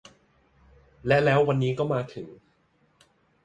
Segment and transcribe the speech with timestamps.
[1.07, 2.27] และแล้ววันนี้ก็มาถึง